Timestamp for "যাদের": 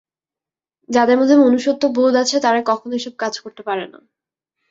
0.89-1.15